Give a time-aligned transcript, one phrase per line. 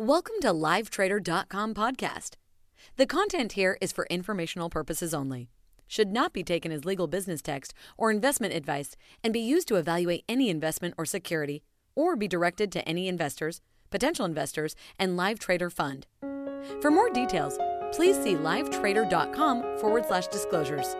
[0.00, 2.36] Welcome to LiveTrader.com podcast.
[2.96, 5.50] The content here is for informational purposes only,
[5.86, 9.76] should not be taken as legal business text or investment advice, and be used to
[9.76, 11.62] evaluate any investment or security,
[11.94, 13.60] or be directed to any investors,
[13.90, 16.06] potential investors, and LiveTrader fund.
[16.80, 17.58] For more details,
[17.92, 20.96] please see livetrader.com forward slash disclosures.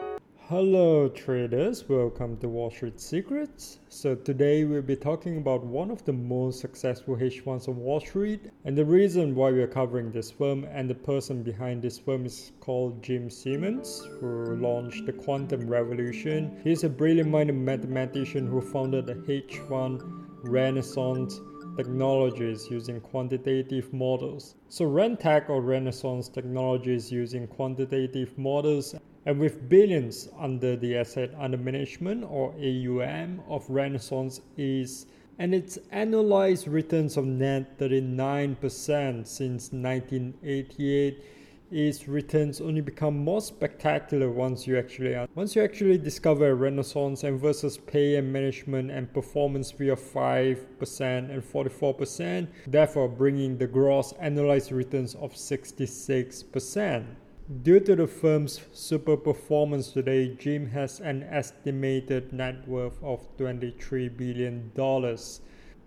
[0.50, 3.78] Hello traders, welcome to Wall Street Secrets.
[3.88, 8.00] So today we'll be talking about one of the most successful hedge funds on Wall
[8.00, 12.26] Street and the reason why we're covering this firm and the person behind this firm
[12.26, 16.60] is called Jim Simons who launched the quantum revolution.
[16.64, 20.02] He's a brilliant-minded mathematician who founded the hedge fund
[20.42, 21.40] Renaissance
[21.76, 24.56] technologies using quantitative models.
[24.68, 31.56] So Rentech or Renaissance technologies using quantitative models and with billions under the asset under
[31.56, 35.06] management or AUM of Renaissance is
[35.38, 41.24] and its annualized returns of net 39% since 1988
[41.70, 47.38] its returns only become more spectacular once you actually once you actually discover renaissance and
[47.38, 50.56] versus pay and management and performance fee of 5%
[51.00, 57.04] and 44% therefore bringing the gross annualized returns of 66%
[57.50, 64.16] Due to the firm's super performance today, Jim has an estimated net worth of $23
[64.16, 64.70] billion.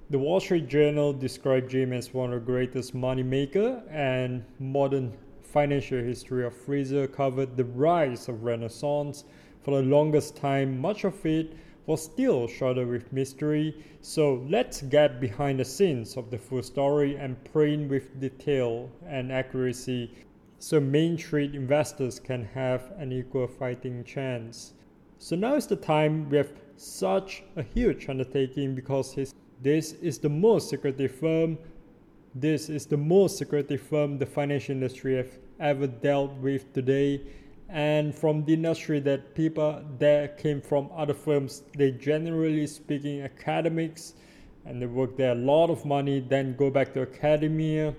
[0.10, 6.00] The Wall Street Journal described Jim as one of the greatest moneymaker and modern financial
[6.00, 9.24] history of Fraser covered the rise of Renaissance.
[9.62, 13.82] For the longest time, much of it was still shrouded with mystery.
[14.02, 19.32] So let's get behind the scenes of the full story and print with detail and
[19.32, 20.12] accuracy
[20.64, 24.74] so Main Street investors can have an equal fighting chance.
[25.18, 30.20] So now is the time we have such a huge undertaking because his, this is
[30.20, 31.58] the most secretive firm.
[32.34, 37.20] This is the most secretive firm the financial industry have ever dealt with today.
[37.68, 44.14] And from the industry that people that came from other firms, they generally speaking academics
[44.66, 47.94] and they work there a lot of money, then go back to academia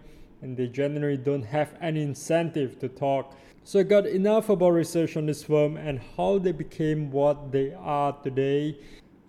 [0.44, 3.34] and they generally don't have any incentive to talk.
[3.65, 7.72] So I got enough about research on this firm and how they became what they
[7.72, 8.78] are today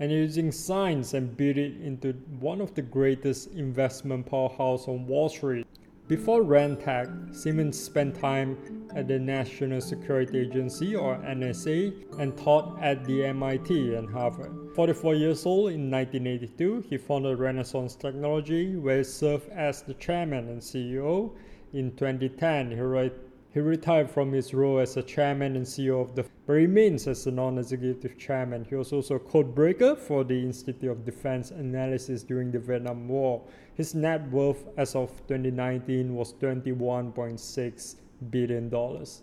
[0.01, 5.29] and using science and build it into one of the greatest investment powerhouse on Wall
[5.29, 5.64] Street.
[6.07, 13.03] Before Rentech, Simons spent time at the National Security Agency or NSA and taught at
[13.05, 14.51] the MIT and Harvard.
[14.75, 20.47] 44 years old in 1982, he founded Renaissance Technology where he served as the chairman
[20.49, 21.31] and CEO.
[21.73, 23.11] In 2010, he
[23.55, 27.25] he retired from his role as a chairman and CEO of the but remains as
[27.25, 28.65] a non-executive chairman.
[28.65, 33.07] He was also a code breaker for the Institute of Defense Analysis during the Vietnam
[33.07, 33.41] War.
[33.75, 37.95] His net worth as of 2019 was 21.6
[38.29, 39.21] billion dollars.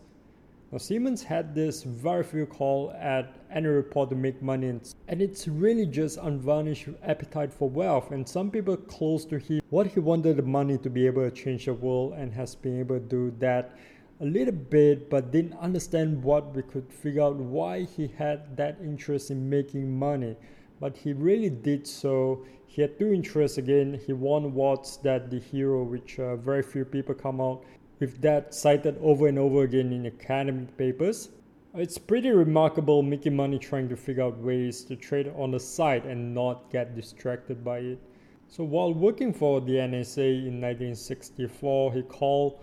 [0.70, 4.68] Now Simons had this very few call at any report to make money
[5.08, 9.86] and it's really just unvarnished appetite for wealth and some people close to him what
[9.86, 12.98] he wanted the money to be able to change the world and has been able
[12.98, 13.76] to do that
[14.22, 18.78] a little bit, but didn't understand what we could figure out why he had that
[18.80, 20.36] interest in making money.
[20.82, 22.44] But he really did so.
[22.66, 24.00] He had two interests again.
[24.04, 27.62] He won awards that the hero, which uh, very few people come out
[28.00, 31.28] with that cited over and over again in academic papers.
[31.72, 36.04] It's pretty remarkable making money trying to figure out ways to trade on the side
[36.04, 38.00] and not get distracted by it.
[38.49, 42.59] So while working for the NSA in 1964, he called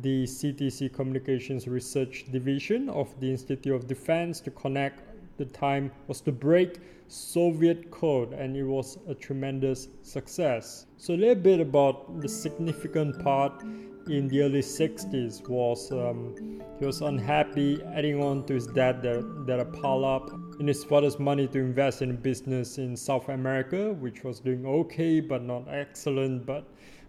[0.00, 6.20] the CTC Communications Research Division of the Institute of Defense to connect the time was
[6.22, 6.78] to break
[7.08, 10.86] Soviet code and it was a tremendous success.
[10.96, 13.62] So a little bit about the significant part
[14.08, 19.44] in the early 60s was um, he was unhappy adding on to his debt that,
[19.46, 20.30] that a pile up
[20.60, 25.20] in his father's money to invest in business in South America which was doing okay
[25.20, 26.66] but not excellent but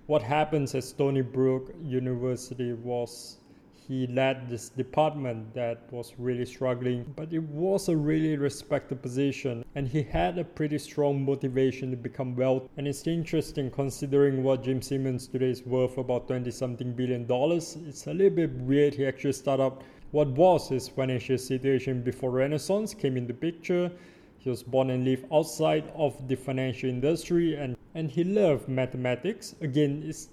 [0.07, 3.39] what happens at Stony Brook University was
[3.87, 9.63] he led this department that was really struggling, but it was a really respected position,
[9.75, 12.67] and he had a pretty strong motivation to become wealthy.
[12.77, 17.77] And it's interesting considering what Jim Simons today is worth about 20 something billion dollars.
[17.87, 22.31] It's a little bit weird he actually started up what was his financial situation before
[22.31, 23.91] Renaissance came into picture.
[24.39, 29.55] He was born and lived outside of the financial industry and and he loved mathematics.
[29.61, 30.27] Again, it's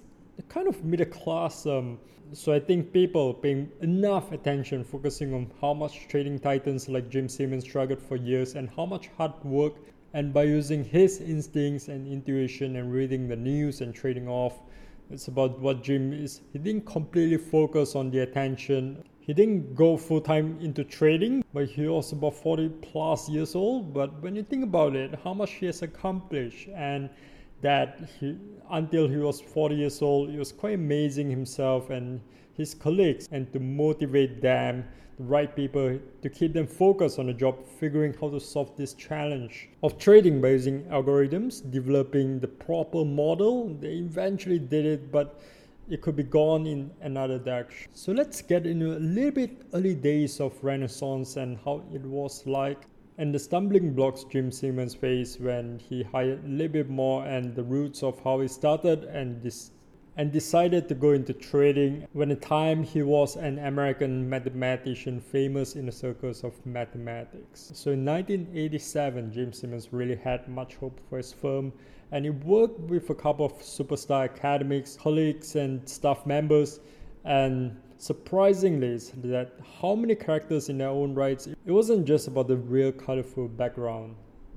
[0.48, 1.66] kind of middle class.
[1.66, 1.98] Um,
[2.32, 7.28] so I think people paying enough attention, focusing on how much trading titans like Jim
[7.28, 9.74] Simons struggled for years and how much hard work,
[10.14, 14.60] and by using his instincts and intuition and reading the news and trading off,
[15.12, 16.40] It's about what Jim is.
[16.54, 19.04] He didn't completely focus on the attention.
[19.20, 23.92] He didn't go full time into trading, but he was about 40 plus years old.
[23.92, 27.10] But when you think about it, how much he has accomplished and
[27.62, 28.36] that he,
[28.70, 32.20] until he was 40 years old, he was quite amazing himself and
[32.54, 34.84] his colleagues and to motivate them
[35.16, 38.94] the right people to keep them focused on the job figuring how to solve this
[38.94, 43.74] challenge of trading by using algorithms developing the proper model.
[43.74, 45.40] They eventually did it but
[45.88, 47.90] it could be gone in another direction.
[47.92, 52.46] So let's get into a little bit early days of renaissance and how it was
[52.46, 52.82] like
[53.22, 57.54] and the stumbling blocks Jim Simons faced when he hired a little bit more and
[57.54, 59.70] the roots of how he started and this
[60.16, 65.76] and decided to go into trading when the time he was an American mathematician famous
[65.76, 67.70] in the circles of mathematics.
[67.74, 71.72] So in 1987, Jim Simons really had much hope for his firm
[72.10, 76.80] and he worked with a couple of superstar academics, colleagues and staff members
[77.24, 82.48] and surprisingly is that how many characters in their own rights it wasn't just about
[82.48, 84.16] the real colorful background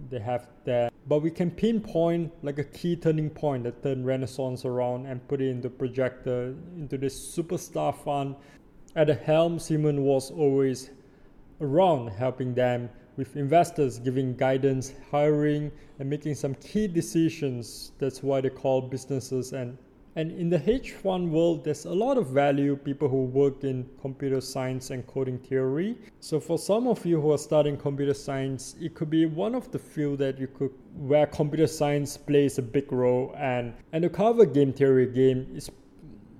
[0.09, 4.65] they have there but we can pinpoint like a key turning point that turned renaissance
[4.65, 8.36] around and put it into projector into this superstar fund.
[8.95, 10.89] At the helm simon was always
[11.62, 17.92] around helping them with investors giving guidance hiring and making some key decisions.
[18.00, 19.77] That's why they call businesses and
[20.17, 23.85] and in the hedge fund world, there's a lot of value people who work in
[24.01, 25.97] computer science and coding theory.
[26.21, 29.69] So for some of you who are studying computer science, it could be one of
[29.71, 33.35] the field that you could where computer science plays a big role.
[33.38, 35.69] And and to cover game theory game is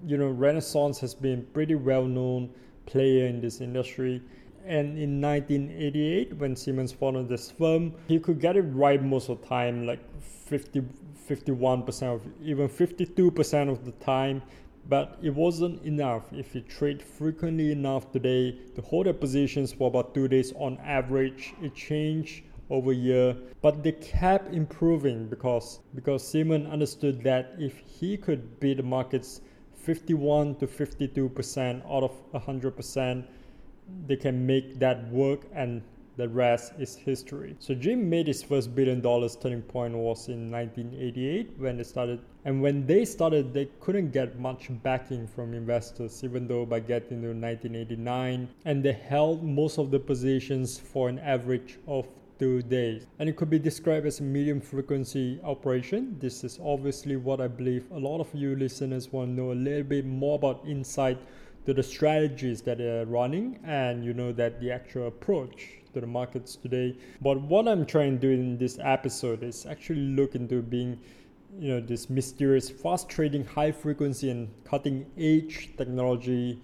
[0.08, 2.52] you know Renaissance has been pretty well known
[2.86, 4.22] player in this industry.
[4.66, 9.42] And in 1988, when Simons founded this firm, he could get it right most of
[9.42, 10.84] the time, like 50
[11.28, 14.42] 51% of even 52% of the time.
[14.88, 16.32] But it wasn't enough.
[16.32, 20.78] If you trade frequently enough today to hold their positions for about two days on
[20.78, 23.36] average it changed over a year.
[23.64, 29.42] But they kept improving because because Simon understood that if he could beat the markets
[29.74, 33.26] 51 to 52 percent out of 100 percent
[34.08, 35.82] they can make that work and
[36.18, 37.56] the rest is history.
[37.60, 42.20] So Jim made his first billion dollars turning point was in 1988 when they started
[42.46, 47.22] and when they started they couldn't get much backing from investors even though by getting
[47.22, 52.08] to 1989 and they held most of the positions for an average of
[52.40, 53.08] two days.
[53.20, 56.18] And it could be described as a medium frequency operation.
[56.20, 59.54] This is obviously what I believe a lot of you listeners want to know a
[59.54, 61.18] little bit more about insight
[61.66, 66.08] to the strategies that they're running and you know that the actual approach to the
[66.08, 66.96] markets today.
[67.22, 71.00] But what I'm trying to do in this episode is actually look into being
[71.58, 76.62] you know this mysterious fast trading high frequency and cutting edge technology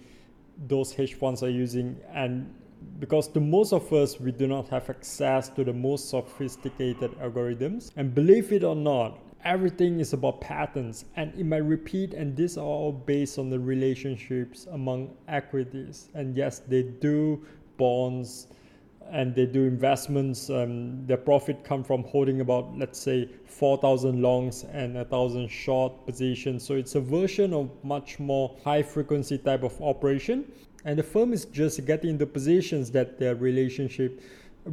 [0.67, 2.53] those hedge funds are using and
[2.99, 7.91] because to most of us we do not have access to the most sophisticated algorithms
[7.95, 12.57] and believe it or not everything is about patterns and it might repeat and these
[12.57, 17.43] are all based on the relationships among equities and yes they do
[17.77, 18.47] bonds
[19.11, 20.49] and they do investments.
[20.49, 26.05] Um, their profit come from holding about let's say 4,000 longs and a thousand short
[26.05, 26.65] positions.
[26.65, 30.51] So it's a version of much more high frequency type of operation.
[30.85, 34.21] And the firm is just getting into positions that their relationship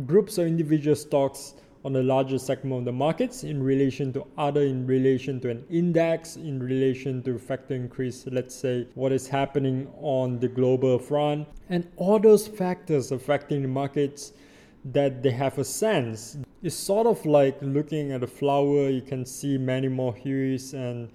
[0.07, 1.55] groups or individual stocks
[1.85, 5.65] on a larger segment of the markets in relation to other in relation to an
[5.71, 11.47] index in relation to factor increase let's say what is happening on the global front.
[11.69, 14.33] And all those factors affecting the markets
[14.85, 18.89] that they have a sense it's sort of like looking at a flower.
[18.89, 21.09] You can see many more hues and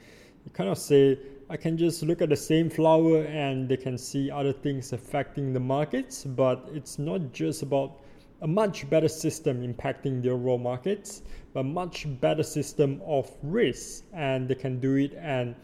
[0.45, 3.97] you kind of say I can just look at the same flower and they can
[3.97, 6.23] see other things affecting the markets.
[6.23, 7.99] But it's not just about
[8.43, 11.21] a much better system impacting the overall markets,
[11.53, 15.55] but much better system of risk, and they can do it and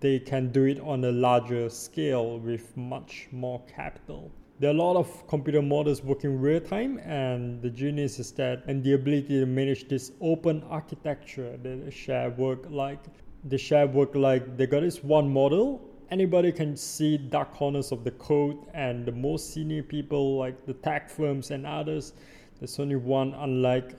[0.00, 4.30] they can do it on a larger scale with much more capital.
[4.60, 8.62] There are a lot of computer models working real time, and the genius is that
[8.68, 13.00] and the ability to manage this open architecture, the share work like
[13.44, 18.04] the share work like they got this one model anybody can see dark corners of
[18.04, 22.12] the code and the most senior people like the tech firms and others
[22.58, 23.94] there's only one unlike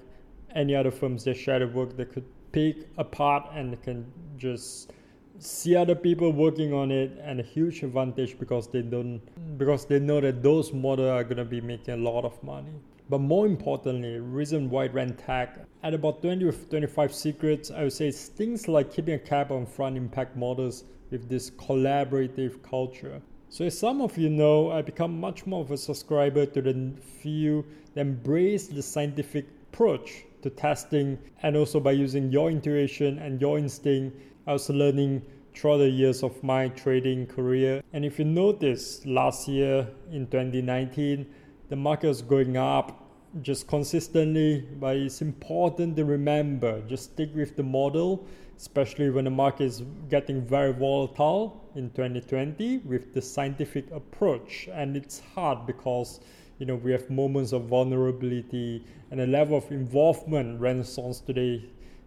[0.56, 1.96] any other firms that share the work.
[1.98, 4.92] That could pick apart and can just
[5.40, 9.22] see other people working on it and a huge advantage because they don't
[9.58, 12.74] because they know that those models are going to be making a lot of money
[13.10, 17.94] But more importantly, reason why it Rentech at about 20 with 25 secrets, I would
[17.94, 23.22] say it's things like keeping a cap on front impact models with this collaborative culture.
[23.50, 26.94] So as some of you know, I become much more of a subscriber to the
[27.22, 33.40] few that embrace the scientific approach to testing and also by using your intuition and
[33.40, 34.18] your instinct.
[34.46, 35.22] I was learning
[35.56, 37.82] throughout the years of my trading career.
[37.94, 41.26] And if you notice last year in 2019,
[41.70, 43.04] the market is going up
[43.42, 48.26] just consistently, but it's important to remember just stick with the model,
[48.58, 54.70] especially when the market is getting very volatile in 2020 with the scientific approach.
[54.72, 56.20] And it's hard because
[56.58, 61.64] you know we have moments of vulnerability and a level of involvement renaissance today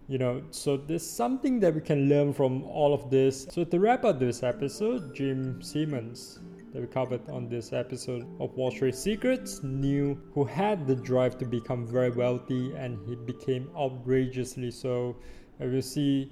[0.09, 0.43] you know.
[0.50, 3.47] So there's something that we can learn from all of this.
[3.49, 6.40] So to wrap up this episode jim simons
[6.73, 11.37] that we covered on this episode of Wall Street Secrets knew who had the drive
[11.39, 15.17] to become very wealthy and he became outrageously so.
[15.19, 16.31] Uh, and we'll see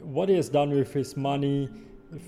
[0.00, 1.68] what he has done with his money,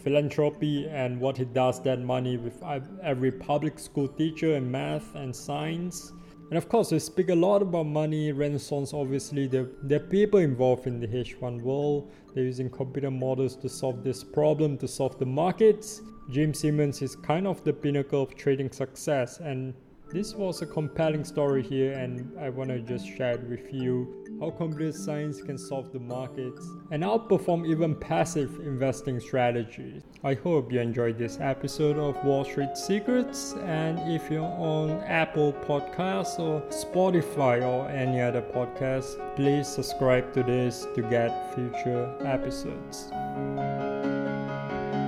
[0.04, 2.62] philanthropy, and what he does that money with
[3.02, 6.12] every public school teacher in math and science.
[6.50, 8.94] And of course, we speak a lot about money, Renaissance.
[8.94, 12.10] Obviously, there, are people involved in the hedge fund world.
[12.34, 16.00] They're using computer models to solve this problem, to solve the markets.
[16.30, 19.74] Jim Simons is kind of the pinnacle of trading success, and
[20.10, 24.24] this was a compelling story here, and I want to just share it with you
[24.40, 30.02] how computer science can solve the markets and outperform even passive investing strategies.
[30.24, 35.52] I hope you enjoyed this episode of Wall Street Secrets, and if you're on Apple
[35.52, 43.08] Podcasts or Spotify or any other podcast, please subscribe to this to get future episodes.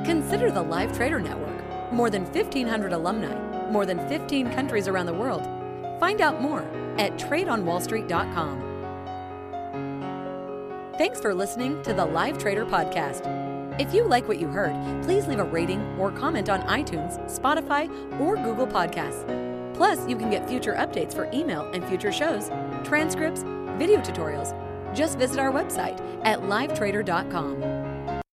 [0.04, 1.92] Consider the Live Trader Network.
[1.92, 5.46] More than 1,500 alumni more than 15 countries around the world.
[6.00, 6.62] Find out more
[6.98, 8.66] at tradeonwallstreet.com.
[10.98, 13.24] Thanks for listening to the Live Trader Podcast.
[13.80, 17.88] If you like what you heard, please leave a rating or comment on iTunes, Spotify,
[18.20, 19.24] or Google Podcasts.
[19.74, 22.50] Plus, you can get future updates for email and future shows,
[22.84, 23.42] transcripts,
[23.78, 24.54] video tutorials.
[24.94, 27.79] Just visit our website at livetrader.com.